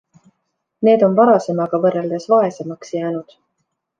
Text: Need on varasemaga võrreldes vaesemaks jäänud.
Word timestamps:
Need 0.89 1.05
on 1.07 1.17
varasemaga 1.19 1.81
võrreldes 1.85 2.27
vaesemaks 2.35 2.95
jäänud. 2.97 3.37